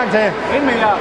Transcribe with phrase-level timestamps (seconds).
[0.00, 0.32] 单车。
[0.50, 0.96] 你 mình ạ.